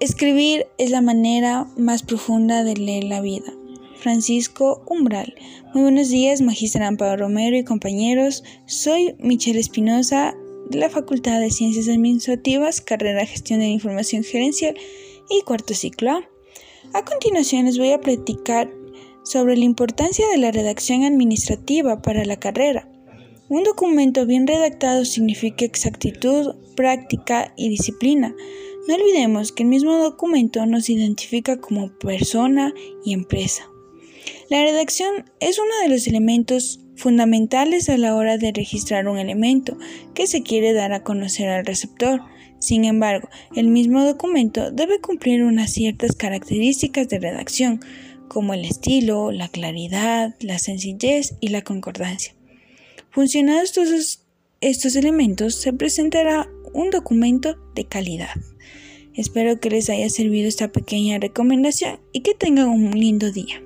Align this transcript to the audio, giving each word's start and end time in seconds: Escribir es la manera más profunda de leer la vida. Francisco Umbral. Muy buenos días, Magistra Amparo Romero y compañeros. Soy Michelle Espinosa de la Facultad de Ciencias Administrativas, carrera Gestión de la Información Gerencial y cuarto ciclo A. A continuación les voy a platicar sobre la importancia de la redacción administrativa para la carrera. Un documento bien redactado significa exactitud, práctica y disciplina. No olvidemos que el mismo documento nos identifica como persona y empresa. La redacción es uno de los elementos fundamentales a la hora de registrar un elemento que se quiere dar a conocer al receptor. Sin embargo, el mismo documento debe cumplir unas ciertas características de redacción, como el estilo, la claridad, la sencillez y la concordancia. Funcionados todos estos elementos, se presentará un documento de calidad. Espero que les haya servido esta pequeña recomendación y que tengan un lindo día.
Escribir 0.00 0.68
es 0.78 0.90
la 0.90 1.00
manera 1.00 1.66
más 1.76 2.04
profunda 2.04 2.62
de 2.62 2.76
leer 2.76 3.02
la 3.02 3.20
vida. 3.20 3.52
Francisco 3.96 4.84
Umbral. 4.86 5.34
Muy 5.74 5.82
buenos 5.82 6.08
días, 6.08 6.40
Magistra 6.40 6.86
Amparo 6.86 7.16
Romero 7.16 7.56
y 7.56 7.64
compañeros. 7.64 8.44
Soy 8.66 9.16
Michelle 9.18 9.58
Espinosa 9.58 10.36
de 10.70 10.78
la 10.78 10.88
Facultad 10.88 11.40
de 11.40 11.50
Ciencias 11.50 11.88
Administrativas, 11.88 12.80
carrera 12.80 13.26
Gestión 13.26 13.58
de 13.58 13.66
la 13.66 13.72
Información 13.72 14.22
Gerencial 14.22 14.76
y 15.28 15.42
cuarto 15.42 15.74
ciclo 15.74 16.12
A. 16.12 16.28
A 16.94 17.04
continuación 17.04 17.64
les 17.64 17.76
voy 17.76 17.90
a 17.90 18.00
platicar 18.00 18.70
sobre 19.24 19.56
la 19.56 19.64
importancia 19.64 20.28
de 20.28 20.38
la 20.38 20.52
redacción 20.52 21.02
administrativa 21.02 22.02
para 22.02 22.24
la 22.24 22.36
carrera. 22.36 22.88
Un 23.50 23.64
documento 23.64 24.26
bien 24.26 24.46
redactado 24.46 25.06
significa 25.06 25.64
exactitud, 25.64 26.54
práctica 26.76 27.54
y 27.56 27.70
disciplina. 27.70 28.34
No 28.86 28.94
olvidemos 28.94 29.52
que 29.52 29.62
el 29.62 29.70
mismo 29.70 29.96
documento 29.96 30.66
nos 30.66 30.90
identifica 30.90 31.58
como 31.58 31.90
persona 31.98 32.74
y 33.06 33.14
empresa. 33.14 33.66
La 34.50 34.62
redacción 34.62 35.30
es 35.40 35.58
uno 35.58 35.72
de 35.82 35.88
los 35.88 36.06
elementos 36.06 36.80
fundamentales 36.96 37.88
a 37.88 37.96
la 37.96 38.14
hora 38.14 38.36
de 38.36 38.52
registrar 38.52 39.08
un 39.08 39.18
elemento 39.18 39.78
que 40.12 40.26
se 40.26 40.42
quiere 40.42 40.74
dar 40.74 40.92
a 40.92 41.02
conocer 41.02 41.48
al 41.48 41.64
receptor. 41.64 42.20
Sin 42.58 42.84
embargo, 42.84 43.30
el 43.56 43.68
mismo 43.68 44.04
documento 44.04 44.70
debe 44.72 45.00
cumplir 45.00 45.42
unas 45.42 45.72
ciertas 45.72 46.14
características 46.14 47.08
de 47.08 47.18
redacción, 47.18 47.80
como 48.28 48.52
el 48.52 48.66
estilo, 48.66 49.32
la 49.32 49.48
claridad, 49.48 50.34
la 50.40 50.58
sencillez 50.58 51.36
y 51.40 51.48
la 51.48 51.62
concordancia. 51.62 52.37
Funcionados 53.10 53.72
todos 53.72 54.20
estos 54.60 54.96
elementos, 54.96 55.54
se 55.54 55.72
presentará 55.72 56.48
un 56.72 56.90
documento 56.90 57.56
de 57.74 57.84
calidad. 57.84 58.34
Espero 59.14 59.58
que 59.58 59.70
les 59.70 59.90
haya 59.90 60.08
servido 60.10 60.46
esta 60.46 60.70
pequeña 60.70 61.18
recomendación 61.18 62.00
y 62.12 62.20
que 62.20 62.34
tengan 62.34 62.68
un 62.68 62.90
lindo 62.90 63.32
día. 63.32 63.62